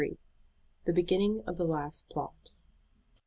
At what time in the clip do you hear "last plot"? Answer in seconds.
1.65-2.49